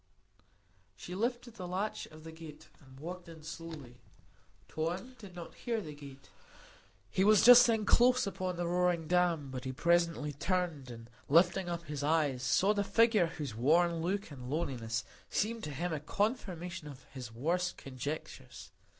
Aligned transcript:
She 0.95 1.13
lifted 1.13 1.53
the 1.57 1.67
latch 1.67 2.07
of 2.07 2.23
the 2.23 2.31
gate 2.31 2.69
and 2.79 2.99
walked 2.99 3.29
in 3.29 3.43
slowly. 3.43 3.99
Tom 4.67 5.13
did 5.19 5.35
not 5.35 5.53
hear 5.53 5.79
the 5.79 5.93
gate; 5.93 6.31
he 7.11 7.23
was 7.23 7.45
just 7.45 7.67
then 7.67 7.85
close 7.85 8.25
upon 8.25 8.55
the 8.55 8.65
roaring 8.65 9.07
dam; 9.07 9.51
but 9.51 9.63
he 9.63 9.71
presently 9.71 10.33
turned, 10.33 10.89
and 10.89 11.07
lifting 11.29 11.69
up 11.69 11.83
his 11.83 12.01
eyes, 12.03 12.41
saw 12.41 12.73
the 12.73 12.83
figure 12.83 13.27
whose 13.27 13.53
worn 13.53 14.01
look 14.01 14.31
and 14.31 14.49
loneliness 14.49 15.03
seemed 15.29 15.63
to 15.65 15.71
him 15.71 15.93
a 15.93 15.99
confirmation 15.99 16.87
of 16.87 17.03
his 17.11 17.31
worst 17.31 17.77
conjectures. 17.77 18.71